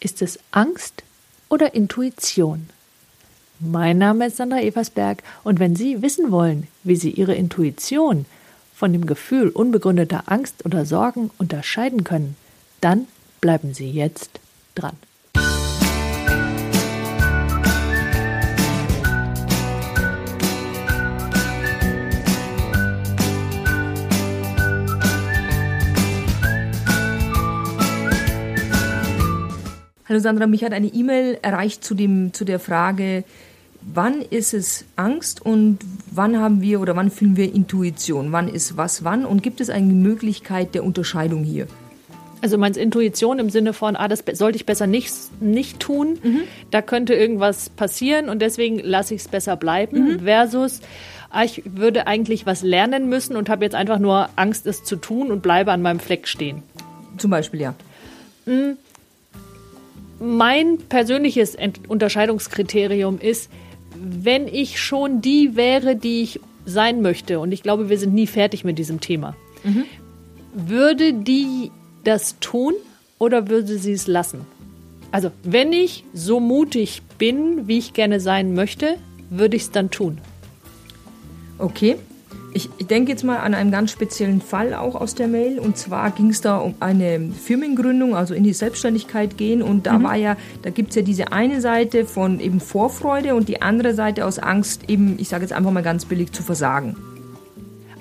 Ist 0.00 0.22
es 0.22 0.38
Angst 0.52 1.02
oder 1.48 1.74
Intuition? 1.74 2.68
Mein 3.58 3.98
Name 3.98 4.28
ist 4.28 4.36
Sandra 4.36 4.60
Eversberg 4.60 5.24
und 5.42 5.58
wenn 5.58 5.74
Sie 5.74 6.02
wissen 6.02 6.30
wollen, 6.30 6.68
wie 6.84 6.94
Sie 6.94 7.10
Ihre 7.10 7.34
Intuition 7.34 8.24
von 8.76 8.92
dem 8.92 9.06
Gefühl 9.06 9.48
unbegründeter 9.48 10.24
Angst 10.26 10.64
oder 10.64 10.86
Sorgen 10.86 11.32
unterscheiden 11.38 12.04
können, 12.04 12.36
dann 12.80 13.08
bleiben 13.40 13.74
Sie 13.74 13.90
jetzt 13.90 14.38
dran. 14.76 14.96
Hallo 30.08 30.20
Sandra, 30.20 30.46
mich 30.46 30.64
hat 30.64 30.72
eine 30.72 30.86
E-Mail 30.86 31.38
erreicht 31.42 31.84
zu, 31.84 31.94
dem, 31.94 32.32
zu 32.32 32.46
der 32.46 32.58
Frage, 32.58 33.24
wann 33.82 34.22
ist 34.22 34.54
es 34.54 34.86
Angst 34.96 35.44
und 35.44 35.80
wann 36.10 36.38
haben 36.38 36.62
wir 36.62 36.80
oder 36.80 36.96
wann 36.96 37.10
fühlen 37.10 37.36
wir 37.36 37.54
Intuition? 37.54 38.32
Wann 38.32 38.48
ist 38.48 38.78
was 38.78 39.04
wann? 39.04 39.26
Und 39.26 39.42
gibt 39.42 39.60
es 39.60 39.68
eine 39.68 39.92
Möglichkeit 39.92 40.74
der 40.74 40.82
Unterscheidung 40.82 41.44
hier? 41.44 41.66
Also 42.40 42.56
meinst 42.56 42.78
Intuition 42.78 43.38
im 43.38 43.50
Sinne 43.50 43.74
von, 43.74 43.96
ah, 43.96 44.08
das 44.08 44.24
sollte 44.32 44.56
ich 44.56 44.64
besser 44.64 44.86
nicht, 44.86 45.12
nicht 45.42 45.78
tun, 45.78 46.18
mhm. 46.22 46.40
da 46.70 46.80
könnte 46.80 47.12
irgendwas 47.12 47.68
passieren 47.68 48.30
und 48.30 48.40
deswegen 48.40 48.78
lasse 48.78 49.14
ich 49.14 49.20
es 49.20 49.28
besser 49.28 49.56
bleiben, 49.56 50.12
mhm. 50.12 50.20
versus, 50.20 50.80
ah, 51.28 51.44
ich 51.44 51.64
würde 51.66 52.06
eigentlich 52.06 52.46
was 52.46 52.62
lernen 52.62 53.10
müssen 53.10 53.36
und 53.36 53.50
habe 53.50 53.62
jetzt 53.62 53.74
einfach 53.74 53.98
nur 53.98 54.30
Angst, 54.36 54.66
es 54.66 54.84
zu 54.84 54.96
tun 54.96 55.30
und 55.30 55.42
bleibe 55.42 55.70
an 55.70 55.82
meinem 55.82 56.00
Fleck 56.00 56.28
stehen. 56.28 56.62
Zum 57.18 57.30
Beispiel, 57.30 57.60
ja. 57.60 57.74
Mhm 58.46 58.78
mein 60.20 60.78
persönliches 60.78 61.56
Unterscheidungskriterium 61.88 63.18
ist, 63.18 63.50
wenn 63.94 64.46
ich 64.46 64.80
schon 64.80 65.20
die 65.20 65.56
wäre, 65.56 65.96
die 65.96 66.22
ich 66.22 66.40
sein 66.64 67.02
möchte, 67.02 67.40
und 67.40 67.52
ich 67.52 67.62
glaube, 67.62 67.88
wir 67.88 67.98
sind 67.98 68.14
nie 68.14 68.26
fertig 68.26 68.64
mit 68.64 68.78
diesem 68.78 69.00
Thema, 69.00 69.36
mhm. 69.64 69.84
würde 70.52 71.14
die 71.14 71.70
das 72.04 72.38
tun 72.40 72.74
oder 73.18 73.48
würde 73.48 73.78
sie 73.78 73.92
es 73.92 74.06
lassen? 74.06 74.40
Also, 75.10 75.30
wenn 75.42 75.72
ich 75.72 76.04
so 76.12 76.38
mutig 76.38 77.02
bin, 77.16 77.66
wie 77.66 77.78
ich 77.78 77.94
gerne 77.94 78.20
sein 78.20 78.54
möchte, 78.54 78.96
würde 79.30 79.56
ich 79.56 79.62
es 79.62 79.70
dann 79.70 79.90
tun. 79.90 80.18
Okay. 81.58 81.96
Ich, 82.58 82.68
ich 82.76 82.88
denke 82.88 83.12
jetzt 83.12 83.22
mal 83.22 83.36
an 83.36 83.54
einen 83.54 83.70
ganz 83.70 83.92
speziellen 83.92 84.40
Fall 84.40 84.74
auch 84.74 84.96
aus 84.96 85.14
der 85.14 85.28
Mail. 85.28 85.60
Und 85.60 85.76
zwar 85.76 86.10
ging 86.10 86.30
es 86.30 86.40
da 86.40 86.56
um 86.56 86.74
eine 86.80 87.20
Firmengründung, 87.30 88.16
also 88.16 88.34
in 88.34 88.42
die 88.42 88.52
Selbstständigkeit 88.52 89.38
gehen. 89.38 89.62
Und 89.62 89.86
da 89.86 89.96
mhm. 89.96 90.02
war 90.02 90.16
ja, 90.16 90.36
da 90.62 90.70
gibt 90.70 90.88
es 90.90 90.96
ja 90.96 91.02
diese 91.02 91.30
eine 91.30 91.60
Seite 91.60 92.04
von 92.04 92.40
eben 92.40 92.58
Vorfreude 92.58 93.36
und 93.36 93.48
die 93.48 93.62
andere 93.62 93.94
Seite 93.94 94.26
aus 94.26 94.40
Angst, 94.40 94.90
eben, 94.90 95.20
ich 95.20 95.28
sage 95.28 95.44
jetzt 95.44 95.52
einfach 95.52 95.70
mal 95.70 95.84
ganz 95.84 96.04
billig, 96.04 96.32
zu 96.32 96.42
versagen. 96.42 96.96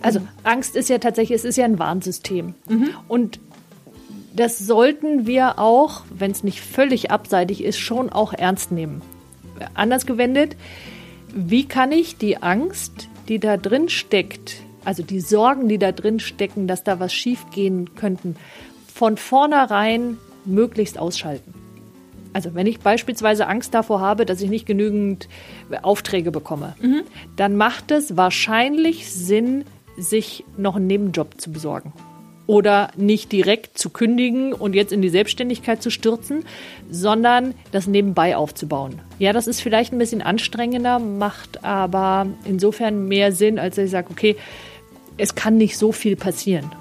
Also 0.02 0.22
Angst 0.44 0.76
ist 0.76 0.90
ja 0.90 0.98
tatsächlich, 0.98 1.38
es 1.38 1.46
ist 1.46 1.58
ja 1.58 1.66
ein 1.66 1.78
Warnsystem. 1.78 2.56
Mhm. 2.68 2.90
Und 3.08 3.40
das 4.36 4.58
sollten 4.58 5.28
wir 5.28 5.60
auch, 5.60 6.02
wenn 6.10 6.32
es 6.32 6.44
nicht 6.44 6.62
völlig 6.62 7.12
abseitig 7.12 7.64
ist, 7.64 7.78
schon 7.78 8.10
auch 8.10 8.34
ernst 8.34 8.72
nehmen. 8.72 9.04
Anders 9.76 10.08
gewendet, 10.08 10.56
wie 11.36 11.66
kann 11.66 11.92
ich 11.92 12.18
die 12.18 12.42
Angst, 12.42 13.08
die 13.28 13.40
da 13.40 13.58
drin 13.58 13.90
steckt, 13.90 14.58
also 14.86 15.04
die 15.04 15.20
Sorgen, 15.20 15.68
die 15.68 15.78
da 15.78 15.92
drin 15.92 16.20
stecken, 16.20 16.68
dass 16.68 16.84
da 16.84 17.00
was 17.00 17.14
schiefgehen 17.14 17.96
könnten, 17.96 18.36
von 18.94 19.18
vornherein 19.18 20.18
möglichst 20.46 20.98
ausschalten. 20.98 21.54
Also 22.34 22.54
wenn 22.54 22.68
ich 22.68 22.80
beispielsweise 22.80 23.48
Angst 23.48 23.74
davor 23.74 24.00
habe, 24.00 24.26
dass 24.26 24.42
ich 24.42 24.50
nicht 24.50 24.66
genügend 24.66 25.28
Aufträge 25.82 26.32
bekomme, 26.32 26.76
mhm. 26.82 27.02
dann 27.36 27.56
macht 27.56 27.92
es 27.92 28.16
wahrscheinlich 28.16 29.12
Sinn, 29.12 29.66
sich 29.98 30.46
noch 30.58 30.76
einen 30.76 30.88
Nebenjob 30.88 31.42
zu 31.42 31.52
besorgen 31.52 31.92
oder 32.48 32.90
nicht 32.96 33.32
direkt 33.32 33.78
zu 33.78 33.90
kündigen 33.90 34.54
und 34.54 34.74
jetzt 34.74 34.92
in 34.92 35.02
die 35.02 35.10
Selbstständigkeit 35.10 35.84
zu 35.84 35.92
stürzen, 35.92 36.46
sondern 36.90 37.54
das 37.72 37.88
nebenbei 37.88 38.36
aufzubauen. 38.36 39.02
Ja, 39.20 39.34
das 39.34 39.48
ist 39.48 39.62
vielleicht 39.62 39.94
ein 39.94 40.00
bisschen 40.00 40.22
anstrengender, 40.22 41.00
macht 41.00 41.64
aber 41.64 42.28
insofern 42.46 43.08
mehr 43.08 43.32
Sinn, 43.32 43.60
als 43.60 43.78
ich 43.78 43.92
sage, 43.92 44.08
okay, 44.10 44.38
es 45.18 45.36
kann 45.36 45.58
nicht 45.58 45.78
so 45.78 45.92
viel 45.92 46.16
passieren. 46.16 46.72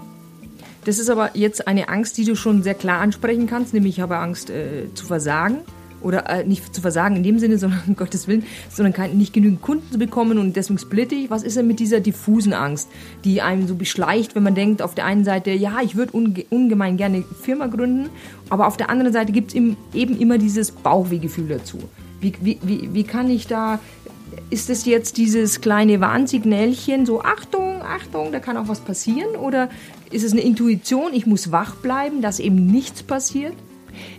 Das 0.85 0.99
ist 1.01 1.11
aber 1.11 1.31
jetzt 1.35 1.67
eine 1.67 1.89
Angst, 1.89 2.17
die 2.17 2.25
du 2.25 2.37
schon 2.37 2.63
sehr 2.63 2.75
klar 2.75 3.01
ansprechen 3.01 3.49
kannst, 3.49 3.75
nämlich 3.75 3.97
ich 3.97 4.01
habe 4.01 4.19
Angst 4.19 4.51
äh, 4.51 4.95
zu 4.95 5.05
versagen 5.05 5.59
oder 6.01 6.29
äh, 6.29 6.45
nicht 6.45 6.75
zu 6.75 6.81
versagen 6.81 7.17
in 7.17 7.23
dem 7.23 7.39
Sinne, 7.39 7.59
sondern 7.59 7.83
um 7.87 7.97
Gottes 7.97 8.29
Willen, 8.29 8.45
sondern 8.71 8.93
kein, 8.93 9.17
nicht 9.17 9.33
genügend 9.33 9.63
Kunden 9.63 9.91
zu 9.93 9.99
bekommen 9.99 10.39
und 10.39 10.57
deswegen 10.57 10.79
splitte 10.79 11.15
ich. 11.15 11.31
Was 11.31 11.43
ist 11.43 11.57
denn 11.57 11.67
mit 11.67 11.81
dieser 11.81 12.01
diffusen 12.01 12.53
Angst, 12.53 12.89
die 13.25 13.43
einem 13.43 13.67
so 13.67 13.75
beschleicht, 13.75 14.35
wenn 14.35 14.43
man 14.43 14.55
denkt, 14.55 14.83
auf 14.83 14.95
der 14.95 15.05
einen 15.05 15.25
Seite, 15.25 15.51
ja, 15.51 15.81
ich 15.83 15.97
würde 15.97 16.13
unge 16.13 16.45
ungemein 16.51 16.97
gerne 16.97 17.25
Firma 17.43 17.67
gründen, 17.67 18.11
aber 18.49 18.67
auf 18.67 18.77
der 18.77 18.91
anderen 18.91 19.13
Seite 19.13 19.33
gibt 19.33 19.51
es 19.51 19.55
eben 19.55 19.77
immer 20.19 20.39
dieses 20.39 20.71
Bauchwehgefühl 20.71 21.49
dazu. 21.49 21.79
Wie, 22.21 22.33
wie, 22.41 22.59
wie, 22.63 22.95
wie 22.95 23.05
kann 23.05 23.29
ich 23.29 23.47
da, 23.47 23.79
ist 24.51 24.69
das 24.69 24.85
jetzt 24.85 25.17
dieses 25.17 25.61
kleine 25.61 26.01
Warnsignälchen, 26.01 27.07
so 27.07 27.23
Achtung, 27.23 27.83
Achtung, 27.83 28.33
da 28.33 28.41
kann 28.41 28.57
auch 28.57 28.69
was 28.69 28.81
passieren? 28.81 29.37
Oder 29.37 29.69
ist 30.11 30.25
es 30.25 30.33
eine 30.33 30.43
Intuition, 30.43 31.13
ich 31.13 31.27
muss 31.27 31.53
wach 31.53 31.77
bleiben, 31.77 32.23
dass 32.23 32.39
eben 32.39 32.67
nichts 32.67 33.03
passiert? 33.03 33.55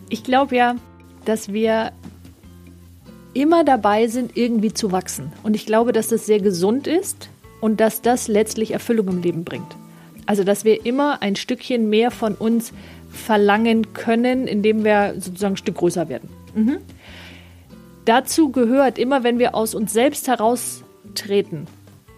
Ich 0.09 0.23
glaube 0.23 0.55
ja, 0.55 0.75
dass 1.27 1.51
wir 1.51 1.91
immer 3.33 3.63
dabei 3.63 4.07
sind, 4.07 4.35
irgendwie 4.35 4.73
zu 4.73 4.91
wachsen. 4.91 5.31
Und 5.43 5.55
ich 5.55 5.65
glaube, 5.65 5.91
dass 5.91 6.07
das 6.07 6.25
sehr 6.25 6.39
gesund 6.39 6.87
ist 6.87 7.29
und 7.61 7.79
dass 7.79 8.01
das 8.01 8.27
letztlich 8.27 8.71
Erfüllung 8.71 9.07
im 9.09 9.21
Leben 9.21 9.43
bringt. 9.43 9.75
Also, 10.25 10.43
dass 10.43 10.65
wir 10.65 10.85
immer 10.85 11.21
ein 11.21 11.35
Stückchen 11.35 11.89
mehr 11.89 12.11
von 12.11 12.35
uns 12.35 12.73
verlangen 13.09 13.93
können, 13.93 14.47
indem 14.47 14.83
wir 14.83 15.15
sozusagen 15.19 15.53
ein 15.53 15.57
Stück 15.57 15.75
größer 15.75 16.09
werden. 16.09 16.29
Mhm. 16.55 16.77
Dazu 18.05 18.51
gehört 18.51 18.97
immer, 18.97 19.23
wenn 19.23 19.39
wir 19.39 19.55
aus 19.55 19.75
uns 19.75 19.93
selbst 19.93 20.27
heraustreten, 20.27 21.67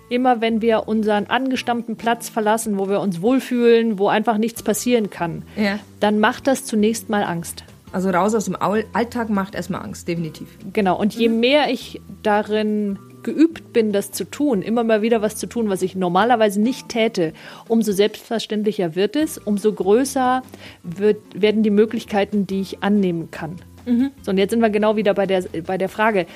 immer 0.10 0.42
wenn 0.42 0.62
wir 0.62 0.88
unseren 0.88 1.28
angestammten 1.28 1.96
Platz 1.96 2.30
verlassen, 2.30 2.78
wo 2.78 2.90
wir 2.90 3.00
uns 3.00 3.22
wohlfühlen, 3.22 4.00
wo 4.00 4.08
einfach 4.08 4.38
nichts 4.38 4.64
passieren 4.64 5.10
kann, 5.10 5.44
ja. 5.56 5.80
dann 6.00 6.20
macht 6.20 6.48
das 6.48 6.66
zunächst 6.66 7.10
mal 7.10 7.24
Angst. 7.24 7.64
Also 7.92 8.10
raus 8.10 8.36
aus 8.36 8.46
dem 8.46 8.56
Alltag 8.56 9.30
macht 9.30 9.56
erstmal 9.56 9.82
Angst, 9.82 10.08
definitiv. 10.08 10.48
Genau, 10.74 11.00
und 11.00 11.16
je 11.16 11.30
mhm. 11.30 11.40
mehr 11.40 11.72
ich 11.72 12.02
darin 12.24 13.00
geübt 13.24 13.74
bin, 13.74 13.92
das 13.92 14.12
zu 14.12 14.24
tun, 14.24 14.62
immer 14.62 14.84
mal 14.84 15.02
wieder 15.02 15.22
was 15.22 15.36
zu 15.36 15.48
tun, 15.48 15.70
was 15.70 15.82
ich 15.82 15.96
normalerweise 15.96 16.62
nicht 16.62 16.90
täte, 16.90 17.34
umso 17.68 17.92
selbstverständlicher 17.92 18.96
wird 18.96 19.16
es, 19.16 19.38
umso 19.38 19.74
größer 19.74 20.42
wird, 20.84 21.18
werden 21.34 21.64
die 21.64 21.70
Möglichkeiten, 21.70 22.48
die 22.48 22.62
ich 22.62 22.82
annehmen 22.82 23.30
kann. 23.32 23.58
Mhm. 23.86 24.12
So, 24.22 24.32
und 24.32 24.38
jetzt 24.38 24.52
sind 24.52 24.62
wir 24.62 24.70
genau 24.70 24.96
wieder 24.96 25.14
bei 25.14 25.26
der, 25.26 25.44
bei 25.66 25.78
der 25.78 25.90
Frage, 25.90 26.28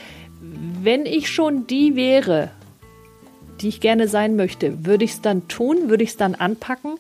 wenn 0.82 1.06
ich 1.06 1.30
schon 1.30 1.68
die 1.68 1.96
wäre, 1.96 2.50
die 3.62 3.70
ich 3.70 3.80
gerne 3.80 4.08
sein 4.08 4.36
möchte, 4.36 4.86
würde 4.86 5.06
ich 5.06 5.12
es 5.12 5.22
dann 5.22 5.48
tun? 5.48 5.90
Würde 5.90 6.04
ich 6.04 6.12
es 6.12 6.18
dann 6.18 6.36
anpacken? 6.36 6.96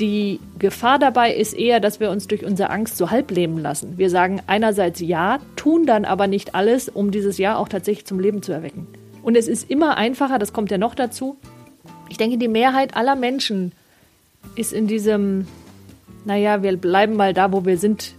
Die 0.00 0.40
Gefahr 0.58 0.98
dabei 0.98 1.34
ist 1.34 1.52
eher, 1.52 1.78
dass 1.78 2.00
wir 2.00 2.10
uns 2.10 2.26
durch 2.26 2.44
unsere 2.44 2.70
Angst 2.70 2.96
so 2.96 3.10
halb 3.10 3.30
leben 3.30 3.58
lassen. 3.58 3.96
Wir 3.96 4.10
sagen 4.10 4.42
einerseits 4.46 5.00
ja, 5.00 5.38
tun 5.54 5.86
dann 5.86 6.04
aber 6.04 6.26
nicht 6.26 6.54
alles, 6.54 6.88
um 6.88 7.12
dieses 7.12 7.38
Ja 7.38 7.56
auch 7.56 7.68
tatsächlich 7.68 8.04
zum 8.04 8.18
Leben 8.18 8.42
zu 8.42 8.52
erwecken. 8.52 8.88
Und 9.22 9.36
es 9.36 9.46
ist 9.46 9.70
immer 9.70 9.96
einfacher, 9.96 10.38
das 10.38 10.52
kommt 10.52 10.70
ja 10.70 10.78
noch 10.78 10.94
dazu. 10.94 11.36
Ich 12.08 12.16
denke, 12.16 12.38
die 12.38 12.48
Mehrheit 12.48 12.96
aller 12.96 13.14
Menschen 13.14 13.72
ist 14.56 14.72
in 14.72 14.86
diesem, 14.86 15.46
naja, 16.24 16.62
wir 16.62 16.76
bleiben 16.76 17.16
mal 17.16 17.32
da, 17.32 17.52
wo 17.52 17.64
wir 17.64 17.78
sind, 17.78 18.14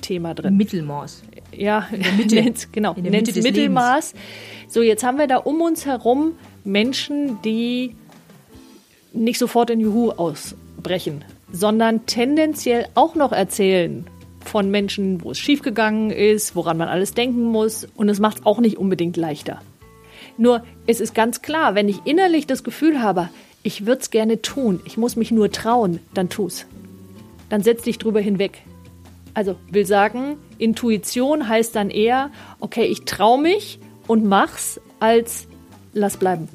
Thema 0.00 0.34
drin. 0.34 0.56
Mittelmaß. 0.56 1.22
Ja, 1.52 1.86
in 1.92 2.02
der 2.02 2.12
Mitte. 2.44 2.66
genau, 2.72 2.94
in 2.94 3.04
der 3.04 3.12
Mitte 3.12 3.32
des 3.32 3.44
Mittelmaß. 3.44 4.12
Lebens. 4.12 4.72
So, 4.72 4.82
jetzt 4.82 5.04
haben 5.04 5.18
wir 5.18 5.26
da 5.26 5.36
um 5.36 5.60
uns 5.60 5.84
herum 5.84 6.32
Menschen, 6.64 7.40
die 7.42 7.96
nicht 9.12 9.38
sofort 9.38 9.70
in 9.70 9.80
Juhu 9.80 10.10
ausbrechen, 10.80 11.24
sondern 11.52 12.06
tendenziell 12.06 12.86
auch 12.94 13.14
noch 13.14 13.32
erzählen 13.32 14.06
von 14.44 14.70
Menschen, 14.70 15.22
wo 15.22 15.32
es 15.32 15.38
schiefgegangen 15.38 16.10
ist, 16.10 16.56
woran 16.56 16.78
man 16.78 16.88
alles 16.88 17.12
denken 17.12 17.42
muss. 17.42 17.86
Und 17.94 18.08
es 18.08 18.18
macht 18.18 18.38
es 18.38 18.46
auch 18.46 18.58
nicht 18.58 18.78
unbedingt 18.78 19.16
leichter. 19.16 19.60
Nur 20.38 20.64
es 20.86 21.00
ist 21.00 21.14
ganz 21.14 21.42
klar, 21.42 21.74
wenn 21.74 21.88
ich 21.88 22.06
innerlich 22.06 22.46
das 22.46 22.64
Gefühl 22.64 23.02
habe, 23.02 23.28
ich 23.62 23.84
würde 23.84 24.00
es 24.00 24.10
gerne 24.10 24.40
tun, 24.40 24.80
ich 24.86 24.96
muss 24.96 25.16
mich 25.16 25.30
nur 25.30 25.50
trauen, 25.50 26.00
dann 26.14 26.30
tu's. 26.30 26.64
Dann 27.50 27.62
setz 27.62 27.82
dich 27.82 27.98
drüber 27.98 28.20
hinweg. 28.20 28.62
Also 29.34 29.56
will 29.70 29.84
sagen, 29.84 30.36
Intuition 30.58 31.46
heißt 31.46 31.76
dann 31.76 31.90
eher, 31.90 32.30
okay, 32.58 32.84
ich 32.84 33.04
traue 33.04 33.40
mich 33.40 33.78
und 34.06 34.24
mach's, 34.24 34.80
als 34.98 35.46
lass 35.92 36.16
bleiben. 36.16 36.48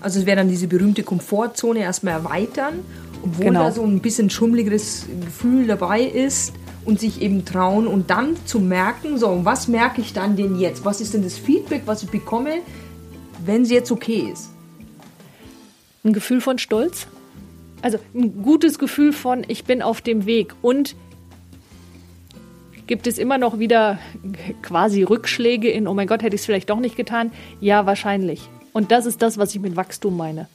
Also 0.00 0.20
es 0.20 0.26
wäre 0.26 0.36
dann 0.36 0.48
diese 0.48 0.66
berühmte 0.66 1.02
Komfortzone 1.02 1.80
erstmal 1.80 2.14
erweitern, 2.14 2.84
obwohl 3.22 3.46
genau. 3.46 3.64
da 3.64 3.72
so 3.72 3.82
ein 3.82 4.00
bisschen 4.00 4.30
schummeligeres 4.30 5.06
Gefühl 5.24 5.66
dabei 5.66 6.02
ist. 6.02 6.52
und 6.88 7.00
sich 7.00 7.20
eben 7.20 7.44
trauen 7.44 7.86
und 7.86 8.08
dann 8.08 8.34
zu 8.46 8.60
merken, 8.60 9.18
so, 9.18 9.40
was 9.44 9.68
merke 9.68 10.00
ich 10.00 10.14
dann 10.14 10.36
denn 10.36 10.58
jetzt? 10.58 10.86
Was 10.86 11.02
ist 11.02 11.12
denn 11.12 11.22
das 11.22 11.36
Feedback, 11.36 11.82
was 11.84 12.02
ich 12.02 12.08
bekomme, 12.08 12.62
wenn 13.44 13.60
es 13.60 13.70
jetzt 13.70 13.92
okay 13.92 14.30
ist? 14.32 14.48
Ein 16.02 16.14
Gefühl 16.14 16.40
von 16.40 16.58
Stolz. 16.58 17.06
Also 17.82 17.98
ein 18.14 18.42
gutes 18.42 18.78
Gefühl 18.78 19.12
von, 19.12 19.44
ich 19.48 19.64
bin 19.64 19.82
auf 19.82 20.00
dem 20.00 20.24
Weg. 20.24 20.54
Und 20.62 20.96
gibt 22.86 23.06
es 23.06 23.18
immer 23.18 23.36
noch 23.36 23.58
wieder 23.58 23.98
quasi 24.62 25.02
Rückschläge 25.02 25.68
in, 25.68 25.86
oh 25.86 25.92
mein 25.94 26.06
Gott, 26.06 26.22
hätte 26.22 26.36
ich 26.36 26.40
es 26.40 26.46
vielleicht 26.46 26.70
doch 26.70 26.80
nicht 26.80 26.96
getan? 26.96 27.32
Ja, 27.60 27.84
wahrscheinlich. 27.84 28.48
Und 28.72 28.90
das 28.92 29.04
ist 29.04 29.20
das, 29.20 29.36
was 29.36 29.54
ich 29.54 29.60
mit 29.60 29.76
Wachstum 29.76 30.16
meine. 30.16 30.48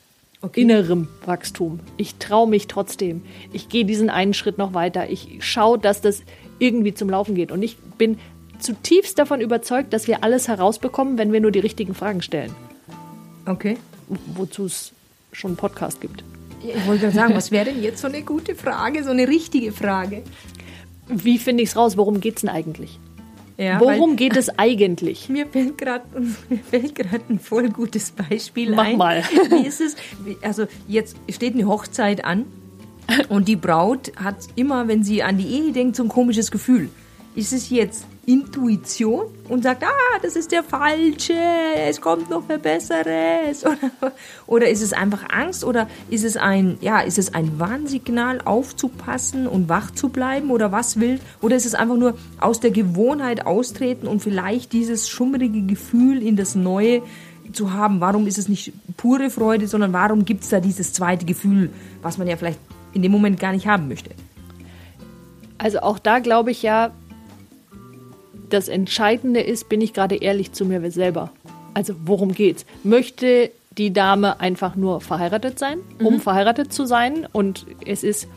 Okay. 0.44 0.62
Innerem 0.62 1.08
Wachstum. 1.26 1.80
Ich 1.96 2.16
traue 2.16 2.50
mich 2.50 2.68
trotzdem. 2.68 3.22
Ich 3.54 3.70
gehe 3.70 3.86
diesen 3.86 4.10
einen 4.10 4.34
Schritt 4.34 4.58
noch 4.58 4.74
weiter. 4.74 5.10
Ich 5.10 5.38
schaue, 5.40 5.80
dass 5.80 6.02
das 6.02 6.22
irgendwie 6.60 6.94
zum 6.94 7.10
Laufen 7.10 7.34
geht. 7.34 7.50
Und 7.50 7.64
ich 7.64 7.78
bin 7.98 8.20
zutiefst 8.60 9.18
davon 9.18 9.40
überzeugt, 9.40 9.94
dass 9.94 10.06
wir 10.06 10.22
alles 10.22 10.50
herausbekommen, 10.50 11.18
wenn 11.18 11.32
wir 11.32 11.40
nur 11.40 11.52
die 11.52 11.60
richtigen 11.60 11.96
Fragen 11.96 12.22
stellen. 12.22 12.54
Okay. 13.46 13.78
Wozu 14.36 14.66
es 14.66 14.92
schon 15.32 15.52
einen 15.52 15.58
Podcast 15.58 16.02
gibt. 16.02 16.26
Ich 16.62 16.88
wollte 16.88 17.10
sagen, 17.12 17.36
was 17.36 17.52
wäre 17.52 17.66
denn 17.66 17.82
jetzt 17.82 18.02
so 18.02 18.08
eine 18.10 18.22
gute 18.22 18.54
Frage, 18.54 19.02
so 19.06 19.12
eine 19.12 19.30
richtige 19.30 19.72
Frage? 19.72 20.24
Wie 21.08 21.38
finde 21.38 21.64
ich 21.64 21.70
es 21.70 21.78
raus? 21.78 21.96
Worum 21.96 22.20
geht 22.20 22.36
es 22.36 22.42
denn 22.42 22.50
eigentlich? 22.50 23.00
Ja, 23.58 23.80
Worum 23.80 24.16
geht 24.16 24.36
es 24.36 24.50
eigentlich? 24.58 25.30
Mir 25.30 25.46
fällt 25.48 25.78
gerade 25.78 26.06
ein 27.30 27.40
voll 27.40 27.70
gutes 27.70 28.12
Beispiel 28.12 28.72
Mach 28.76 28.86
ein. 28.86 28.98
mal. 28.98 29.24
Wie 29.50 29.66
ist 29.68 29.82
es? 29.82 29.96
Also 30.42 30.66
jetzt 30.88 31.16
steht 31.30 31.54
eine 31.54 31.68
Hochzeit 31.68 32.26
an 32.26 32.46
und 33.30 33.48
die 33.48 33.56
Braut 33.56 34.12
hat 34.16 34.38
immer, 34.56 34.88
wenn 34.88 35.04
sie 35.04 35.24
an 35.24 35.38
die 35.38 35.48
Ehe 35.48 35.72
denkt, 35.72 35.96
so 35.96 36.04
ein 36.04 36.10
komisches 36.10 36.52
Gefühl. 36.52 36.90
Ist 37.36 37.54
es 37.54 37.70
jetzt 37.70 38.06
Intuition 38.26 39.26
und 39.50 39.64
sagt, 39.64 39.84
ah, 39.84 40.20
das 40.22 40.38
ist 40.38 40.52
der 40.52 40.64
falsche, 40.64 41.34
es 41.76 42.00
kommt 42.00 42.30
noch 42.30 42.48
ein 42.48 42.62
besseres? 42.62 43.66
Oder, 43.66 44.14
oder 44.48 44.70
ist 44.70 44.82
es 44.82 44.94
einfach 44.94 45.26
Angst 45.30 45.64
oder 45.64 45.88
ist 46.10 46.24
es 46.24 46.38
ein, 46.38 46.78
ja, 46.82 47.00
ist 47.00 47.18
es 47.18 47.34
ein 47.34 47.60
Warnsignal, 47.60 48.40
aufzupassen 48.44 49.48
und 49.48 49.70
wach 49.70 49.92
zu 49.92 50.10
bleiben 50.10 50.52
oder 50.52 50.72
was 50.72 51.00
will? 51.00 51.20
Oder 51.42 51.56
ist 51.56 51.66
es 51.66 51.76
einfach 51.76 51.98
nur 51.98 52.18
aus 52.40 52.60
der 52.60 52.72
Gewohnheit 52.72 53.46
austreten 53.46 54.08
und 54.08 54.22
vielleicht 54.22 54.74
dieses 54.74 55.10
schummrige 55.10 55.62
Gefühl 55.64 56.22
in 56.22 56.36
das 56.36 56.56
Neue 56.56 57.02
zu 57.52 57.74
haben? 57.74 58.00
Warum 58.00 58.28
ist 58.28 58.38
es 58.38 58.48
nicht 58.48 58.74
pure 58.98 59.30
Freude, 59.30 59.68
sondern 59.68 59.92
warum 59.94 60.26
gibt 60.26 60.44
es 60.44 60.50
da 60.50 60.60
dieses 60.60 60.94
zweite 60.94 61.26
Gefühl, 61.26 61.72
was 62.02 62.18
man 62.18 62.28
ja 62.28 62.38
vielleicht 62.38 62.60
in 62.94 63.02
dem 63.02 63.12
Moment 63.12 63.40
gar 63.40 63.52
nicht 63.52 63.68
haben 63.68 63.88
möchte? 63.88 64.12
Also 65.58 65.80
auch 65.80 66.00
da 66.00 66.20
glaube 66.20 66.52
ich 66.52 66.62
ja, 66.62 66.92
das 68.54 68.68
Entscheidende 68.68 69.42
ist, 69.42 69.68
bin 69.68 69.82
ich 69.82 69.94
gerade 69.94 70.16
ehrlich 70.16 70.52
zu 70.52 70.66
mir 70.66 70.92
selber. 70.92 71.32
Also 71.74 71.96
worum 72.06 72.34
geht's? 72.34 72.66
Möchte 72.84 73.52
die 73.78 73.92
Dame 73.92 74.40
einfach 74.40 74.76
nur 74.76 75.02
verheiratet 75.02 75.58
sein, 75.58 75.80
um 76.00 76.16
mhm. 76.16 76.20
verheiratet 76.20 76.72
zu 76.72 76.86
sein? 76.86 77.28
Und 77.32 77.66
es 77.86 78.04
ist, 78.04 78.28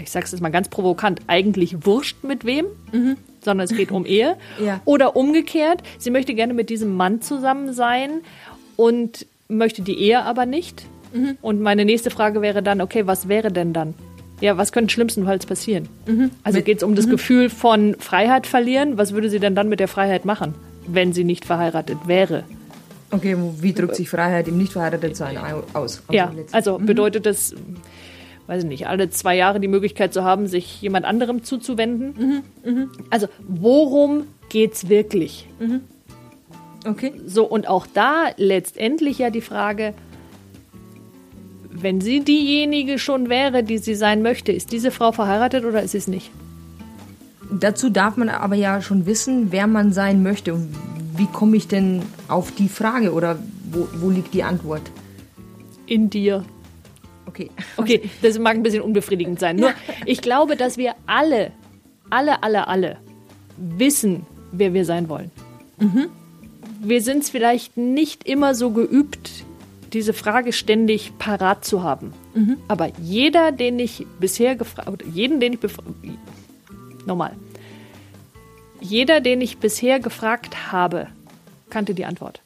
ich 0.00 0.10
sage 0.10 0.26
es 0.26 0.32
jetzt 0.32 0.40
mal 0.40 0.50
ganz 0.50 0.68
provokant, 0.68 1.20
eigentlich 1.26 1.84
wurscht 1.84 2.22
mit 2.22 2.44
wem, 2.44 2.66
mhm. 2.92 3.16
sondern 3.40 3.64
es 3.64 3.76
geht 3.76 3.90
um 3.90 4.06
Ehe. 4.06 4.36
ja. 4.64 4.80
Oder 4.84 5.16
umgekehrt, 5.16 5.82
sie 5.98 6.10
möchte 6.10 6.34
gerne 6.34 6.54
mit 6.54 6.70
diesem 6.70 6.94
Mann 6.94 7.20
zusammen 7.20 7.72
sein 7.72 8.20
und 8.76 9.26
möchte 9.48 9.82
die 9.82 9.98
Ehe 9.98 10.22
aber 10.22 10.46
nicht. 10.46 10.86
Mhm. 11.12 11.38
Und 11.42 11.60
meine 11.60 11.84
nächste 11.84 12.10
Frage 12.10 12.40
wäre 12.40 12.62
dann, 12.62 12.80
okay, 12.80 13.06
was 13.06 13.28
wäre 13.28 13.50
denn 13.50 13.72
dann? 13.72 13.94
Ja, 14.40 14.56
was 14.58 14.72
könnte 14.72 14.92
schlimmstenfalls 14.92 15.46
passieren? 15.46 15.88
Mhm. 16.06 16.30
Also 16.42 16.60
geht 16.60 16.78
es 16.78 16.82
um 16.82 16.94
das 16.94 17.06
mhm. 17.06 17.12
Gefühl 17.12 17.50
von 17.50 17.96
Freiheit 17.98 18.46
verlieren. 18.46 18.98
Was 18.98 19.12
würde 19.12 19.30
sie 19.30 19.40
denn 19.40 19.54
dann 19.54 19.68
mit 19.68 19.80
der 19.80 19.88
Freiheit 19.88 20.24
machen, 20.24 20.54
wenn 20.86 21.12
sie 21.12 21.24
nicht 21.24 21.44
verheiratet 21.44 21.98
wäre? 22.06 22.44
Okay, 23.10 23.36
wie 23.60 23.72
drückt 23.72 23.94
sich 23.94 24.10
Freiheit 24.10 24.48
im 24.48 24.58
Nicht-Verheiratet-Sein 24.58 25.38
aus? 25.72 26.02
Ja, 26.10 26.32
also 26.52 26.78
mhm. 26.78 26.86
bedeutet 26.86 27.24
das, 27.24 27.54
weiß 28.46 28.64
ich 28.64 28.68
nicht, 28.68 28.88
alle 28.88 29.10
zwei 29.10 29.36
Jahre 29.36 29.60
die 29.60 29.68
Möglichkeit 29.68 30.12
zu 30.12 30.24
haben, 30.24 30.48
sich 30.48 30.82
jemand 30.82 31.06
anderem 31.06 31.44
zuzuwenden? 31.44 32.42
Mhm. 32.64 32.70
Mhm. 32.70 32.90
Also, 33.10 33.28
worum 33.46 34.24
geht 34.48 34.74
es 34.74 34.88
wirklich? 34.88 35.48
Mhm. 35.60 35.82
Okay. 36.84 37.12
So, 37.26 37.44
und 37.44 37.68
auch 37.68 37.86
da 37.86 38.26
letztendlich 38.36 39.18
ja 39.18 39.30
die 39.30 39.40
Frage, 39.40 39.94
wenn 41.86 42.00
sie 42.00 42.18
diejenige 42.18 42.98
schon 42.98 43.28
wäre, 43.28 43.62
die 43.62 43.78
sie 43.78 43.94
sein 43.94 44.20
möchte, 44.20 44.50
ist 44.50 44.72
diese 44.72 44.90
Frau 44.90 45.12
verheiratet 45.12 45.64
oder 45.64 45.84
ist 45.84 45.92
sie 45.92 45.98
es 45.98 46.08
nicht? 46.08 46.32
Dazu 47.48 47.90
darf 47.90 48.16
man 48.16 48.28
aber 48.28 48.56
ja 48.56 48.82
schon 48.82 49.06
wissen, 49.06 49.52
wer 49.52 49.68
man 49.68 49.92
sein 49.92 50.24
möchte. 50.24 50.58
Wie 51.16 51.28
komme 51.32 51.56
ich 51.56 51.68
denn 51.68 52.02
auf 52.26 52.50
die 52.50 52.68
Frage 52.68 53.12
oder 53.12 53.38
wo, 53.70 53.86
wo 54.00 54.10
liegt 54.10 54.34
die 54.34 54.42
Antwort? 54.42 54.82
In 55.86 56.10
dir. 56.10 56.44
Okay. 57.26 57.52
Okay, 57.76 58.10
das 58.20 58.36
mag 58.40 58.56
ein 58.56 58.64
bisschen 58.64 58.82
unbefriedigend 58.82 59.38
sein. 59.38 59.54
Nur, 59.54 59.70
ich 60.06 60.20
glaube, 60.20 60.56
dass 60.56 60.78
wir 60.78 60.96
alle, 61.06 61.52
alle, 62.10 62.42
alle, 62.42 62.66
alle 62.66 62.96
wissen, 63.56 64.26
wer 64.50 64.74
wir 64.74 64.84
sein 64.84 65.08
wollen. 65.08 65.30
Mhm. 65.78 66.08
Wir 66.80 67.00
sind 67.00 67.22
es 67.22 67.30
vielleicht 67.30 67.76
nicht 67.76 68.26
immer 68.26 68.56
so 68.56 68.70
geübt, 68.72 69.44
diese 69.92 70.12
Frage 70.12 70.52
ständig 70.52 71.18
parat 71.18 71.64
zu 71.64 71.82
haben. 71.82 72.12
Mhm. 72.34 72.56
Aber 72.68 72.90
jeder, 73.00 73.52
den 73.52 73.78
ich 73.78 74.06
bisher 74.20 74.56
gefragt, 74.56 75.04
jeden, 75.12 75.40
den 75.40 75.54
ich 75.54 75.60
nochmal, 77.06 77.32
jeder, 78.80 79.20
den 79.20 79.40
ich 79.40 79.58
bisher 79.58 80.00
gefragt 80.00 80.72
habe, 80.72 81.08
kannte 81.70 81.94
die 81.94 82.04
Antwort. 82.04 82.40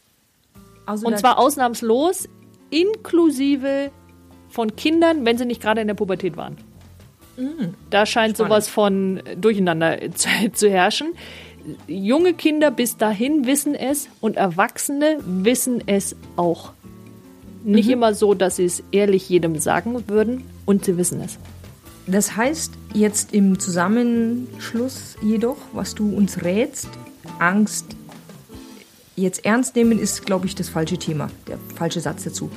Also 0.86 1.06
Und 1.06 1.18
zwar 1.18 1.38
ausnahmslos, 1.38 2.28
inklusive 2.70 3.90
von 4.48 4.74
Kindern, 4.76 5.24
wenn 5.24 5.38
sie 5.38 5.44
nicht 5.46 5.62
gerade 5.62 5.80
in 5.80 5.86
der 5.86 5.94
Pubertät 5.94 6.36
waren. 6.36 6.56
Mhm. 7.36 7.74
Da 7.90 8.06
scheint 8.06 8.36
Spannend. 8.36 8.50
sowas 8.50 8.68
von 8.68 9.22
Durcheinander 9.36 9.98
zu, 10.14 10.28
zu 10.52 10.70
herrschen. 10.70 11.14
Junge 11.86 12.34
Kinder 12.34 12.70
bis 12.70 12.96
dahin 12.96 13.46
wissen 13.46 13.74
es 13.74 14.08
und 14.20 14.36
Erwachsene 14.36 15.18
wissen 15.24 15.82
es 15.86 16.16
auch. 16.36 16.72
Nicht 17.62 17.86
mhm. 17.86 17.92
immer 17.92 18.14
so, 18.14 18.34
dass 18.34 18.56
sie 18.56 18.64
es 18.64 18.82
ehrlich 18.92 19.28
jedem 19.28 19.58
sagen 19.58 20.08
würden 20.08 20.44
und 20.64 20.84
sie 20.84 20.96
wissen 20.96 21.20
es. 21.20 21.38
Das 22.06 22.36
heißt 22.36 22.72
jetzt 22.94 23.34
im 23.34 23.58
Zusammenschluss 23.58 25.16
jedoch, 25.22 25.58
was 25.72 25.94
du 25.94 26.14
uns 26.14 26.42
rätst, 26.42 26.88
Angst 27.38 27.96
jetzt 29.16 29.44
ernst 29.44 29.76
nehmen 29.76 29.98
ist, 29.98 30.24
glaube 30.24 30.46
ich, 30.46 30.54
das 30.54 30.68
falsche 30.68 30.96
Thema, 30.96 31.28
der 31.46 31.58
falsche 31.74 32.00
Satz 32.00 32.24
dazu. 32.24 32.50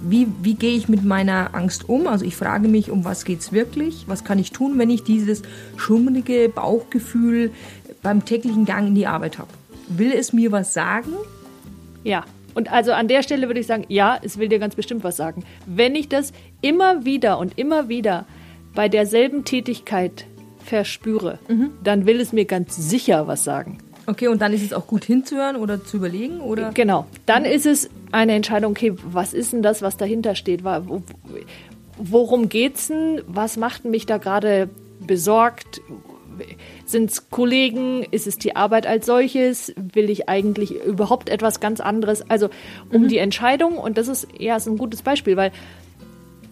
Wie, 0.00 0.26
wie 0.42 0.54
gehe 0.54 0.76
ich 0.76 0.88
mit 0.88 1.04
meiner 1.04 1.54
Angst 1.54 1.88
um? 1.88 2.06
Also 2.06 2.24
ich 2.24 2.36
frage 2.36 2.68
mich, 2.68 2.90
um 2.90 3.04
was 3.04 3.24
geht 3.24 3.40
es 3.40 3.52
wirklich? 3.52 4.04
Was 4.06 4.24
kann 4.24 4.38
ich 4.38 4.52
tun, 4.52 4.78
wenn 4.78 4.90
ich 4.90 5.04
dieses 5.04 5.42
schummelige 5.76 6.48
Bauchgefühl 6.48 7.50
beim 8.02 8.24
täglichen 8.24 8.64
Gang 8.64 8.88
in 8.88 8.94
die 8.94 9.06
Arbeit 9.06 9.38
habe? 9.38 9.50
Will 9.88 10.12
es 10.12 10.32
mir 10.32 10.52
was 10.52 10.72
sagen? 10.72 11.12
Ja. 12.04 12.24
Und 12.56 12.72
also 12.72 12.92
an 12.92 13.06
der 13.06 13.22
Stelle 13.22 13.48
würde 13.48 13.60
ich 13.60 13.66
sagen, 13.66 13.84
ja, 13.88 14.18
es 14.22 14.38
will 14.38 14.48
dir 14.48 14.58
ganz 14.58 14.74
bestimmt 14.74 15.04
was 15.04 15.18
sagen. 15.18 15.44
Wenn 15.66 15.94
ich 15.94 16.08
das 16.08 16.32
immer 16.62 17.04
wieder 17.04 17.38
und 17.38 17.58
immer 17.58 17.90
wieder 17.90 18.24
bei 18.74 18.88
derselben 18.88 19.44
Tätigkeit 19.44 20.24
verspüre, 20.64 21.38
mhm. 21.48 21.72
dann 21.84 22.06
will 22.06 22.18
es 22.18 22.32
mir 22.32 22.46
ganz 22.46 22.74
sicher 22.74 23.26
was 23.26 23.44
sagen. 23.44 23.76
Okay, 24.06 24.28
und 24.28 24.40
dann 24.40 24.54
ist 24.54 24.62
es 24.62 24.72
auch 24.72 24.86
gut 24.86 25.04
hinzuhören 25.04 25.56
oder 25.56 25.84
zu 25.84 25.98
überlegen, 25.98 26.40
oder? 26.40 26.70
Genau. 26.72 27.06
Dann 27.26 27.44
ist 27.44 27.66
es 27.66 27.90
eine 28.10 28.32
Entscheidung, 28.32 28.70
okay, 28.70 28.94
was 29.04 29.34
ist 29.34 29.52
denn 29.52 29.62
das, 29.62 29.82
was 29.82 29.98
dahinter 29.98 30.34
steht? 30.34 30.62
Worum 31.98 32.48
geht's 32.48 32.88
denn? 32.88 33.20
Was 33.26 33.58
macht 33.58 33.84
mich 33.84 34.06
da 34.06 34.16
gerade 34.16 34.70
besorgt? 35.00 35.82
Sind 36.84 37.10
es 37.10 37.30
Kollegen? 37.30 38.04
Ist 38.10 38.26
es 38.26 38.38
die 38.38 38.56
Arbeit 38.56 38.86
als 38.86 39.06
solches? 39.06 39.72
Will 39.76 40.10
ich 40.10 40.28
eigentlich 40.28 40.74
überhaupt 40.84 41.28
etwas 41.28 41.60
ganz 41.60 41.80
anderes? 41.80 42.28
Also 42.30 42.48
um 42.92 43.02
mhm. 43.02 43.08
die 43.08 43.18
Entscheidung, 43.18 43.78
und 43.78 43.98
das 43.98 44.08
ist 44.08 44.28
ja 44.38 44.56
ist 44.56 44.66
ein 44.66 44.78
gutes 44.78 45.02
Beispiel, 45.02 45.36
weil 45.36 45.52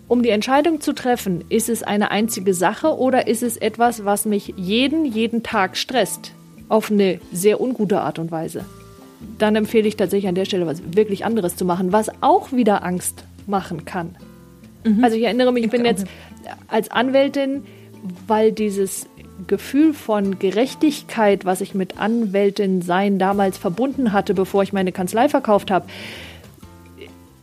um 0.06 0.22
die 0.22 0.30
Entscheidung 0.30 0.80
zu 0.80 0.92
treffen, 0.92 1.44
ist 1.48 1.68
es 1.68 1.82
eine 1.82 2.10
einzige 2.10 2.52
Sache 2.54 2.98
oder 2.98 3.26
ist 3.26 3.42
es 3.42 3.56
etwas, 3.56 4.04
was 4.04 4.26
mich 4.26 4.52
jeden, 4.56 5.04
jeden 5.04 5.42
Tag 5.42 5.76
stresst? 5.76 6.32
Auf 6.68 6.90
eine 6.90 7.20
sehr 7.32 7.60
ungute 7.60 8.00
Art 8.00 8.18
und 8.18 8.30
Weise. 8.30 8.64
Dann 9.38 9.56
empfehle 9.56 9.88
ich 9.88 9.96
tatsächlich 9.96 10.28
an 10.28 10.34
der 10.34 10.44
Stelle 10.44 10.66
was 10.66 10.82
wirklich 10.94 11.24
anderes 11.24 11.56
zu 11.56 11.64
machen, 11.64 11.92
was 11.92 12.10
auch 12.22 12.52
wieder 12.52 12.84
Angst 12.84 13.24
machen 13.46 13.84
kann. 13.84 14.16
Mhm. 14.84 15.02
Also 15.02 15.16
ich 15.16 15.24
erinnere 15.24 15.52
mich, 15.52 15.64
ich 15.64 15.70
bin 15.70 15.84
jetzt 15.84 16.06
als 16.68 16.90
Anwältin, 16.90 17.64
weil 18.26 18.52
dieses 18.52 19.06
Gefühl 19.46 19.94
von 19.94 20.38
Gerechtigkeit, 20.38 21.44
was 21.44 21.60
ich 21.60 21.74
mit 21.74 21.98
Anwältin 21.98 22.82
sein 22.82 23.18
damals 23.18 23.58
verbunden 23.58 24.12
hatte, 24.12 24.34
bevor 24.34 24.62
ich 24.62 24.72
meine 24.72 24.92
Kanzlei 24.92 25.28
verkauft 25.28 25.70
habe. 25.70 25.86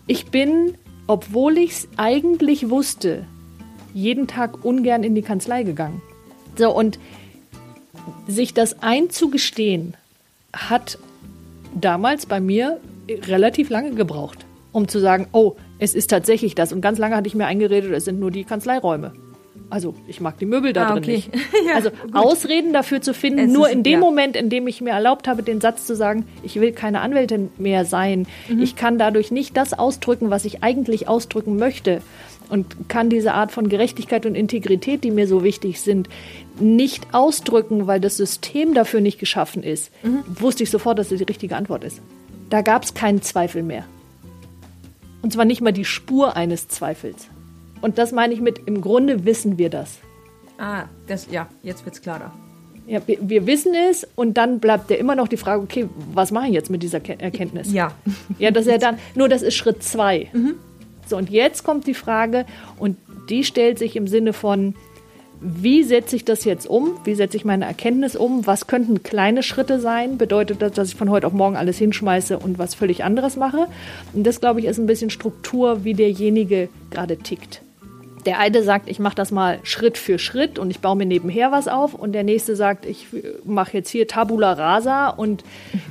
Ich 0.08 0.27
bin, 0.27 0.75
obwohl 1.08 1.58
ich 1.58 1.72
es 1.72 1.88
eigentlich 1.98 2.70
wusste, 2.70 3.25
jeden 3.93 4.27
Tag 4.27 4.63
ungern 4.65 5.03
in 5.03 5.15
die 5.15 5.22
Kanzlei 5.22 5.63
gegangen. 5.63 6.01
So, 6.58 6.75
und 6.75 7.00
sich 8.27 8.53
das 8.53 8.81
einzugestehen, 8.81 9.96
hat 10.53 10.98
damals 11.74 12.25
bei 12.25 12.39
mir 12.39 12.79
relativ 13.10 13.70
lange 13.70 13.91
gebraucht, 13.91 14.46
um 14.72 14.88
zu 14.88 15.00
sagen, 15.00 15.27
oh, 15.31 15.55
es 15.79 15.96
ist 15.96 16.10
tatsächlich 16.10 16.55
das. 16.55 16.74
Und 16.74 16.81
ganz 16.81 17.00
lange 17.00 17.15
hatte 17.15 17.27
ich 17.27 17.36
mir 17.36 17.46
eingeredet, 17.46 17.91
es 17.91 18.05
sind 18.05 18.20
nur 18.20 18.31
die 18.31 18.43
Kanzleiräume. 18.43 19.13
Also 19.72 19.96
ich 20.08 20.20
mag 20.22 20.38
die 20.38 20.46
Möbel 20.46 20.74
da 20.74 20.88
Ah, 20.88 20.92
drin 20.94 21.04
okay. 21.04 21.12
nicht. 21.16 21.30
Ja, 21.68 21.75
also 21.75 21.90
gut. 21.90 22.13
Ausreden 22.13 22.74
dafür 22.74 23.01
zu 23.01 23.13
finden, 23.13 23.40
Es 23.40 23.51
nur 23.51 23.68
ist- 23.68 23.74
in 23.74 23.84
dem 23.84 23.94
ja. 23.94 24.00
Moment, 24.00 24.36
in 24.36 24.50
dem 24.50 24.68
ich 24.68 24.82
mir 24.82 24.92
erlaubt 24.92 25.28
habe, 25.28 25.42
den 25.44 25.62
Satz 25.62 25.86
zu 25.88 25.96
sagen, 25.96 26.25
ich 26.44 26.60
will 26.60 26.72
keine 26.74 27.01
Anwältin 27.01 27.50
mehr 27.58 27.86
sein. 27.86 28.28
Mhm. 28.50 28.62
Ich 28.62 28.75
kann 28.75 28.98
dadurch 29.00 29.32
nicht 29.32 29.56
das 29.58 29.74
ausdrücken, 29.74 30.30
was 30.30 30.46
ich 30.46 30.62
eigentlich 30.62 31.08
ausdrücken 31.08 31.56
möchte. 31.58 32.01
Und 32.50 32.90
kann 32.90 33.10
diese 33.10 33.34
Art 33.34 33.54
von 33.54 33.70
Gerechtigkeit 33.70 34.25
und 34.25 34.36
Integrität, 34.36 35.06
die 35.06 35.12
mir 35.12 35.25
so 35.25 35.42
wichtig 35.42 35.80
sind, 35.80 36.10
nicht 36.60 37.13
ausdrücken, 37.13 37.88
weil 37.88 38.01
das 38.01 38.18
System 38.18 38.74
dafür 38.74 39.00
nicht 39.00 39.20
geschaffen 39.20 39.63
ist, 39.63 39.90
Mhm. 40.04 40.24
wusste 40.38 40.63
ich 40.63 40.70
sofort, 40.70 41.00
dass 41.00 41.08
das 41.10 41.18
die 41.20 41.24
richtige 41.24 41.56
Antwort 41.56 41.86
ist. 41.86 42.01
Da 42.50 42.62
gab 42.62 42.84
es 42.84 42.94
keinen 42.94 43.22
Zweifel 43.22 43.63
mehr. 43.63 43.86
Und 45.22 45.32
zwar 45.32 45.46
nicht 45.46 45.62
mal 45.62 45.72
die 45.72 45.86
Spur 45.86 46.36
eines 46.36 46.68
Zweifels. 46.68 47.30
Und 47.82 47.98
das 47.98 48.12
meine 48.12 48.34
ich 48.34 48.42
mit, 48.42 48.60
im 48.68 48.82
Grunde 48.82 49.26
wissen 49.26 49.58
wir 49.58 49.70
das. 49.70 50.00
Ah, 50.58 50.84
das, 51.08 51.28
ja, 51.32 51.48
jetzt 51.64 51.84
wird's 51.86 52.02
klarer. 52.02 52.32
Ja, 52.88 53.00
wir, 53.06 53.18
wir 53.22 53.48
wissen 53.48 53.74
es 53.90 54.08
und 54.16 54.38
dann 54.38 54.60
bleibt 54.60 54.90
ja 54.90 54.98
immer 54.98 55.16
noch 55.16 55.28
die 55.28 55.38
Frage, 55.38 55.62
okay, 55.64 55.88
was 56.14 56.32
mache 56.32 56.48
ich 56.48 56.54
jetzt 56.54 56.70
mit 56.70 56.84
dieser 56.84 57.00
Ke- 57.00 57.20
Erkenntnis? 57.20 57.72
Ja. 57.72 57.92
Ja, 58.38 58.52
das 58.52 58.66
ist 58.66 58.72
ja 58.72 58.78
dann, 58.78 58.98
nur 59.16 59.30
das 59.30 59.42
ist 59.44 59.56
Schritt 59.56 59.84
zwei. 59.84 60.30
So, 61.08 61.18
und 61.18 61.30
jetzt 61.30 61.64
kommt 61.64 61.88
die 61.88 61.94
Frage, 61.94 62.46
und 62.78 62.98
die 63.30 63.44
stellt 63.44 63.80
sich 63.80 63.96
im 63.96 64.08
Sinne 64.08 64.34
von, 64.34 64.76
wie 65.40 65.84
setze 65.84 66.16
ich 66.16 66.26
das 66.26 66.44
jetzt 66.44 66.68
um? 66.68 66.92
Wie 67.04 67.16
setze 67.16 67.36
ich 67.38 67.46
meine 67.46 67.66
Erkenntnis 67.66 68.16
um? 68.16 68.46
Was 68.46 68.68
könnten 68.68 69.02
kleine 69.04 69.42
Schritte 69.42 69.80
sein? 69.80 70.18
Bedeutet 70.18 70.62
das, 70.62 70.74
dass 70.74 70.90
ich 70.90 70.96
von 70.96 71.10
heute 71.10 71.26
auf 71.28 71.34
morgen 71.34 71.56
alles 71.56 71.78
hinschmeiße 71.78 72.38
und 72.38 72.60
was 72.60 72.76
völlig 72.76 73.04
anderes 73.04 73.38
mache? 73.38 73.68
Und 74.14 74.26
das, 74.28 74.40
glaube 74.40 74.60
ich, 74.60 74.68
ist 74.68 74.78
ein 74.78 74.86
bisschen 74.86 75.10
Struktur, 75.10 75.84
wie 75.84 75.94
derjenige 75.96 76.70
gerade 76.92 77.18
tickt. 77.18 77.62
Der 78.25 78.40
eine 78.40 78.63
sagt, 78.63 78.90
ich 78.90 79.00
mache 79.00 79.16
das 79.16 79.32
mal 79.32 79.60
Schritt 79.63 79.98
für 79.98 80.20
Schritt 80.20 80.60
und 80.60 80.70
ich 80.72 80.80
baue 80.80 80.96
mir 80.96 81.06
nebenher 81.06 81.51
was 81.51 81.68
auf. 81.68 81.94
Und 81.94 82.13
der 82.13 82.24
nächste 82.24 82.56
sagt, 82.56 82.86
ich 82.86 83.08
mache 83.44 83.78
jetzt 83.78 83.90
hier 83.90 84.08
Tabula 84.08 84.54
Rasa 84.54 85.10
und 85.10 85.44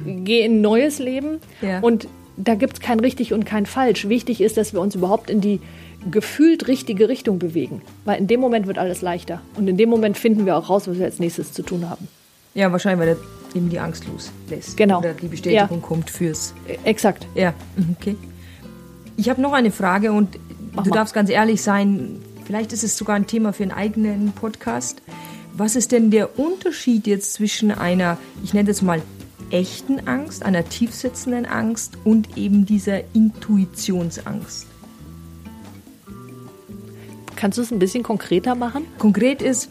gehe 0.07 0.45
in 0.45 0.59
ein 0.59 0.61
neues 0.61 0.99
Leben. 0.99 1.39
Ja. 1.61 1.81
Und 1.81 2.09
da 2.37 2.55
gibt 2.55 2.75
es 2.75 2.81
kein 2.81 3.01
richtig 3.01 3.33
und 3.33 3.45
kein 3.45 3.67
falsch. 3.67 4.09
Wichtig 4.09 4.41
ist, 4.41 4.57
dass 4.57 4.73
wir 4.73 4.81
uns 4.81 4.95
überhaupt 4.95 5.29
in 5.31 5.41
die 5.41 5.61
gefühlt 6.11 6.69
richtige 6.69 7.09
Richtung 7.09 7.39
bewegen. 7.39 7.83
Weil 8.07 8.19
in 8.19 8.27
dem 8.27 8.41
Moment 8.41 8.67
wird 8.67 8.79
alles 8.79 9.03
leichter. 9.03 9.43
Und 9.57 9.69
in 9.69 9.77
dem 9.77 9.91
Moment 9.91 10.17
finden 10.17 10.47
wir 10.47 10.57
auch 10.57 10.71
raus, 10.71 10.89
was 10.89 10.99
wir 10.99 11.05
als 11.05 11.19
nächstes 11.19 11.53
zu 11.53 11.63
tun 11.63 11.91
haben. 11.91 12.09
Ja, 12.55 12.73
wahrscheinlich, 12.73 13.01
weil 13.09 13.17
er 13.17 13.57
eben 13.57 13.69
die 13.69 13.79
Angst 13.79 14.05
loslässt. 14.07 14.77
Genau. 14.77 15.01
Oder 15.01 15.13
die 15.13 15.29
Bestätigung 15.29 15.81
Ja. 15.81 15.87
kommt 15.87 16.09
fürs. 16.11 16.55
Äh, 16.67 16.77
Exakt. 16.89 17.27
Ja, 17.35 17.53
mhm, 17.77 17.97
okay. 18.01 18.17
Ich 19.17 19.29
habe 19.29 19.43
noch 19.43 19.53
eine 19.53 19.71
Frage 19.71 20.13
und 20.13 20.39
Mach 20.73 20.85
du 20.85 20.91
mal. 20.91 20.97
darfst 20.97 21.15
ganz 21.15 21.31
ehrlich 21.31 21.63
sein, 21.63 22.21
vielleicht 22.45 22.73
ist 22.73 22.85
es 22.85 22.97
sogar 22.97 23.17
ein 23.17 23.27
Thema 23.27 23.53
für 23.53 23.63
einen 23.65 23.73
eigenen 23.73 24.33
Podcast. 24.33 25.03
Was 25.53 25.77
ist 25.77 25.93
denn 25.93 26.11
der 26.11 26.39
Unterschied 26.39 27.07
jetzt 27.07 27.35
zwischen 27.35 27.71
einer, 27.71 28.19
ich 28.45 28.55
nenne 28.55 28.69
das 28.69 28.83
mal 28.83 29.03
echten 29.51 30.07
Angst, 30.07 30.45
einer 30.45 30.69
tiefsitzenden 30.69 31.45
Angst 31.45 31.99
und 32.05 32.37
eben 32.37 32.67
dieser 32.67 33.01
Intuitionsangst? 33.15 34.67
Kannst 37.37 37.59
du 37.59 37.63
es 37.63 37.71
ein 37.71 37.79
bisschen 37.79 38.03
konkreter 38.03 38.55
machen? 38.55 38.85
Konkret 38.99 39.43
ist, 39.43 39.71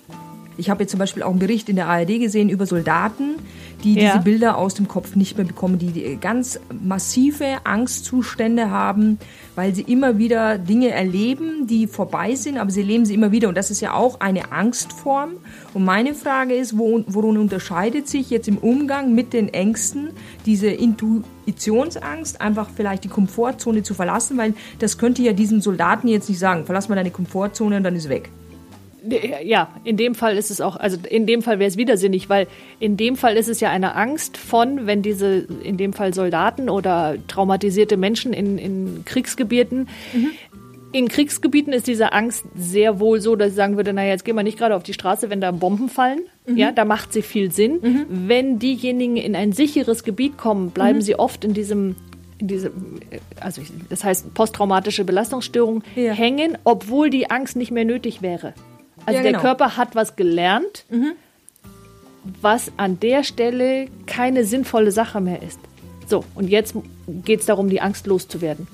ich 0.60 0.70
habe 0.70 0.84
jetzt 0.84 0.92
zum 0.92 1.00
Beispiel 1.00 1.24
auch 1.24 1.32
einen 1.32 1.40
Bericht 1.40 1.70
in 1.70 1.78
der 1.78 1.88
ARD 1.88 2.20
gesehen 2.20 2.50
über 2.50 2.66
Soldaten, 2.66 3.36
die 3.84 3.94
Ja. 3.96 4.12
diese 4.12 4.24
Bilder 4.24 4.58
aus 4.58 4.74
dem 4.74 4.88
Kopf 4.88 5.16
nicht 5.16 5.38
mehr 5.38 5.46
bekommen, 5.46 5.80
die 5.80 6.18
ganz 6.20 6.60
massive 6.84 7.46
Angstzustände 7.64 8.70
haben, 8.70 9.18
weil 9.56 9.74
sie 9.74 9.84
immer 9.84 10.18
wieder 10.18 10.58
Dinge 10.58 10.90
erleben, 10.90 11.66
die 11.66 11.88
vorbei 11.88 12.36
sind, 12.36 12.58
aber 12.58 12.72
sie 12.72 12.82
erleben 12.82 13.06
sie 13.06 13.14
immer 13.14 13.32
wieder. 13.32 13.48
Und 13.48 13.56
das 13.58 13.72
ist 13.72 13.80
ja 13.80 13.94
auch 13.94 14.20
eine 14.20 14.52
Angstform. 14.52 15.32
Und 15.74 15.86
meine 15.86 16.14
Frage 16.14 16.54
ist, 16.56 16.78
wo, 16.78 17.04
worin 17.08 17.38
unterscheidet 17.38 18.10
sich 18.10 18.30
jetzt 18.30 18.48
im 18.48 18.58
Umgang 18.58 19.16
mit 19.16 19.32
den 19.32 19.48
Ängsten 19.54 20.10
diese 20.46 20.68
Intuitionsangst, 20.68 22.42
einfach 22.42 22.70
vielleicht 22.76 23.06
die 23.06 23.10
Komfortzone 23.10 23.84
zu 23.84 23.94
verlassen, 23.94 24.38
weil 24.38 24.54
das 24.80 24.98
könnte 24.98 25.22
ja 25.22 25.32
diesem 25.32 25.62
Soldaten 25.62 26.08
jetzt 26.10 26.28
nicht 26.28 26.40
sagen, 26.40 26.66
verlass 26.66 26.90
mal 26.90 26.96
deine 26.96 27.12
Komfortzone 27.12 27.78
und 27.78 27.84
dann 27.84 27.96
ist 27.96 28.10
weg. 28.10 28.30
Ja, 29.44 29.70
in 29.84 29.98
dem 29.98 30.16
Fall 30.16 30.38
ist 30.38 30.52
es 30.52 30.60
auch, 30.62 30.76
also 30.76 30.98
in 31.10 31.26
dem 31.26 31.42
Fall 31.42 31.60
wäre 31.60 31.68
es 31.70 31.78
widersinnig, 31.78 32.30
weil 32.30 32.48
in 32.80 32.98
dem 32.98 33.16
Fall 33.16 33.38
ist 33.38 33.48
es 33.48 33.60
ja 33.60 33.70
eine 33.70 33.96
Angst 33.96 34.38
von, 34.38 34.86
wenn 34.88 35.02
diese, 35.02 35.46
in 35.64 35.78
dem 35.78 35.94
Fall 35.94 36.14
Soldaten 36.14 36.70
oder 36.70 37.16
traumatisierte 37.28 37.96
Menschen 37.98 38.34
in, 38.34 38.58
in 38.58 39.04
Kriegsgebieten, 39.06 39.88
in 40.92 41.08
Kriegsgebieten 41.08 41.72
ist 41.72 41.86
diese 41.88 42.14
Angst 42.14 42.46
sehr 42.56 43.00
wohl 43.00 43.22
so, 43.22 43.36
dass 43.36 43.50
ich 43.50 43.56
sagen 43.56 43.78
würde, 43.78 43.94
naja, 43.94 44.10
jetzt 44.12 44.26
gehen 44.26 44.36
wir 44.36 44.42
nicht 44.44 44.58
gerade 44.58 44.76
auf 44.76 44.82
die 44.84 44.94
Straße, 44.94 45.30
wenn 45.30 45.40
da 45.40 45.52
Bomben 45.52 45.88
fallen. 45.88 46.22
Ja, 46.48 46.72
da 46.72 46.84
macht 46.84 47.14
sie 47.14 47.22
viel 47.22 47.52
Sinn. 47.52 48.06
Wenn 48.10 48.58
diejenigen 48.58 49.16
in 49.16 49.36
ein 49.36 49.52
sicheres 49.54 50.04
Gebiet 50.04 50.38
kommen, 50.38 50.72
bleiben 50.72 51.02
sie 51.02 51.14
oft 51.18 51.46
in 51.46 51.54
diesem 51.54 51.96
in 52.42 52.48
diesem, 52.48 52.72
also 53.42 53.62
ich- 53.62 53.68
das 53.90 54.06
heißt 54.06 54.34
posttraumatische 54.34 55.04
Belastungsstörung 55.04 55.84
Ja. 55.98 56.14
hängen, 56.14 56.58
obwohl 56.64 57.10
die 57.10 57.30
Angst 57.30 57.58
nicht 57.58 57.70
mehr 57.70 57.84
nötig 57.84 58.22
wäre. 58.22 58.54
Also 59.10 59.18
Ja, 59.18 59.24
der 59.24 59.32
genau. 59.34 59.42
Körper 59.42 59.78
hat 59.78 59.96
was 59.96 60.16
gelernt, 60.16 60.86
was 62.42 62.72
an 62.78 63.00
der 63.00 63.24
Stelle 63.24 63.88
keine 64.06 64.46
sinnvolle 64.46 64.92
Sache 64.92 65.22
mehr 65.22 65.42
ist. 65.42 65.60
So, 66.08 66.24
und 66.36 66.50
jetzt 66.50 66.76
geht 67.08 67.42
es 67.42 67.46
darum, 67.46 67.70
die 67.70 67.82
Angst 67.82 68.08
loszuwerden. 68.08 68.68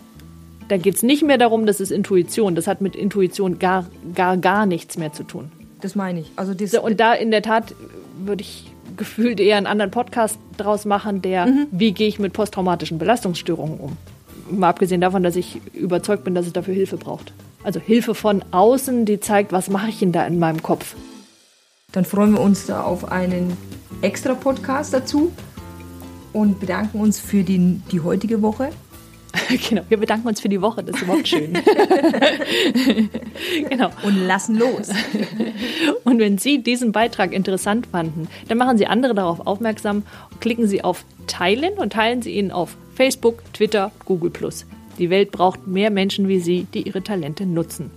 Da 0.68 0.78
geht 0.78 0.96
es 0.96 1.04
nicht 1.04 1.24
mehr 1.24 1.38
darum, 1.38 1.66
das 1.66 1.80
ist 1.80 1.92
Intuition. 1.92 2.56
Das 2.56 2.66
hat 2.68 2.82
mit 2.82 2.96
Intuition 2.96 3.60
gar, 3.60 3.86
gar, 4.16 4.38
gar 4.38 4.66
nichts 4.66 4.98
mehr 4.98 5.14
zu 5.14 5.24
tun. 5.24 5.52
Das 5.82 5.96
meine 5.96 6.22
ich. 6.22 6.32
Also 6.38 6.54
das, 6.54 6.72
So, 6.72 6.82
und 6.82 7.00
da 7.00 7.14
in 7.14 7.30
der 7.32 7.42
Tat 7.42 7.76
würde 8.18 8.42
ich 8.42 8.72
gefühlt 8.98 9.40
eher 9.40 9.58
einen 9.58 9.68
anderen 9.68 9.92
Podcast 9.92 10.40
draus 10.58 10.86
machen, 10.86 11.22
der, 11.22 11.48
wie 11.72 11.92
gehe 11.92 12.08
ich 12.08 12.18
mit 12.18 12.34
posttraumatischen 12.34 12.98
Belastungsstörungen 12.98 13.80
um? 13.80 13.98
Mal 14.50 14.70
abgesehen 14.70 15.02
davon, 15.02 15.24
dass 15.24 15.36
ich 15.36 15.62
überzeugt 15.74 16.24
bin, 16.24 16.36
dass 16.36 16.46
es 16.46 16.54
dafür 16.54 16.74
Hilfe 16.74 16.98
braucht. 16.98 17.34
Also 17.64 17.80
Hilfe 17.80 18.14
von 18.14 18.44
außen, 18.52 19.06
die 19.06 19.20
zeigt, 19.20 19.52
was 19.52 19.70
mache 19.70 19.90
ich 19.90 20.00
denn 20.00 20.12
da 20.12 20.26
in 20.26 20.38
meinem 20.40 20.62
Kopf? 20.62 20.96
dann 21.96 22.04
freuen 22.04 22.34
wir 22.34 22.42
uns 22.42 22.66
da 22.66 22.84
auf 22.84 23.12
einen 23.12 23.56
extra 24.02 24.34
Podcast 24.34 24.94
dazu 24.94 25.32
und 26.34 26.60
bedanken 26.60 27.00
uns 27.00 27.20
für 27.20 27.44
die, 27.44 27.82
die 27.92 28.02
heutige 28.02 28.42
Woche. 28.42 28.70
genau, 29.70 29.84
wir 29.90 29.98
bedanken 29.98 30.28
uns 30.28 30.42
für 30.42 30.50
die 30.50 30.62
Woche, 30.62 30.84
das 30.84 30.96
ist 30.96 31.04
überhaupt 31.04 31.28
schön. 31.28 31.54
genau. 33.70 33.90
Und 34.04 34.28
lassen 34.28 34.58
los. 34.58 34.90
Und 36.04 36.20
wenn 36.20 36.38
Sie 36.38 36.62
diesen 36.62 36.92
Beitrag 36.92 37.34
interessant 37.34 37.88
fanden, 37.88 38.28
dann 38.48 38.58
machen 38.58 38.78
Sie 38.78 38.88
andere 38.88 39.14
darauf 39.16 39.46
aufmerksam 39.46 40.04
und 40.32 40.42
klicken 40.42 40.68
Sie 40.68 40.84
auf 40.84 41.06
Teilen 41.28 41.74
und 41.74 41.94
teilen 41.94 42.22
Sie 42.22 42.32
ihn 42.32 42.52
auf 42.52 42.78
Facebook, 42.96 43.44
Twitter, 43.54 43.92
Google+. 44.06 44.32
Die 44.98 45.10
Welt 45.10 45.32
braucht 45.32 45.68
mehr 45.68 45.92
Menschen 45.92 46.28
wie 46.28 46.40
Sie, 46.40 46.68
die 46.74 46.84
ihre 46.84 47.02
Talente 47.04 47.46
nutzen. 47.46 47.92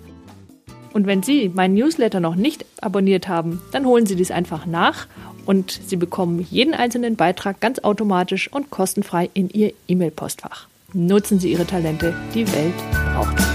Und 0.92 1.06
wenn 1.06 1.22
Sie 1.22 1.50
meinen 1.50 1.74
Newsletter 1.74 2.20
noch 2.20 2.34
nicht 2.34 2.64
abonniert 2.80 3.28
haben, 3.28 3.60
dann 3.72 3.86
holen 3.86 4.06
Sie 4.06 4.16
dies 4.16 4.30
einfach 4.30 4.66
nach 4.66 5.06
und 5.46 5.80
Sie 5.86 5.96
bekommen 5.96 6.46
jeden 6.50 6.74
einzelnen 6.74 7.16
Beitrag 7.16 7.60
ganz 7.60 7.78
automatisch 7.78 8.52
und 8.52 8.70
kostenfrei 8.70 9.30
in 9.34 9.48
Ihr 9.50 9.72
E-Mail-Postfach. 9.86 10.66
Nutzen 10.94 11.38
Sie 11.38 11.52
Ihre 11.52 11.66
Talente, 11.66 12.14
die 12.34 12.50
Welt 12.50 12.74
braucht. 13.12 13.47